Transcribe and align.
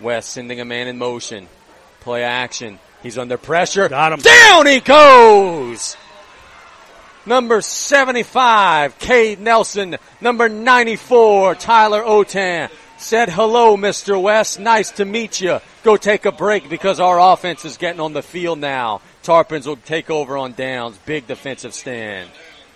West 0.00 0.30
sending 0.30 0.60
a 0.60 0.64
man 0.64 0.88
in 0.88 0.98
motion. 0.98 1.48
Play 2.00 2.22
action. 2.22 2.78
He's 3.02 3.18
under 3.18 3.38
pressure. 3.38 3.88
Got 3.88 4.12
him. 4.12 4.20
Down 4.20 4.66
he 4.66 4.80
goes! 4.80 5.96
Number 7.24 7.60
75, 7.60 8.98
Cade 8.98 9.40
Nelson. 9.40 9.96
Number 10.20 10.48
94, 10.48 11.56
Tyler 11.56 12.02
Otan. 12.02 12.70
Said 12.98 13.28
hello, 13.28 13.76
Mr. 13.76 14.20
West. 14.20 14.60
Nice 14.60 14.92
to 14.92 15.04
meet 15.04 15.40
you. 15.40 15.60
Go 15.82 15.96
take 15.96 16.24
a 16.24 16.32
break 16.32 16.68
because 16.68 17.00
our 17.00 17.20
offense 17.20 17.64
is 17.64 17.76
getting 17.76 18.00
on 18.00 18.12
the 18.12 18.22
field 18.22 18.58
now. 18.58 19.00
Tarpons 19.22 19.66
will 19.66 19.76
take 19.76 20.08
over 20.08 20.36
on 20.36 20.52
downs. 20.52 20.98
Big 21.04 21.26
defensive 21.26 21.74
stand. 21.74 22.30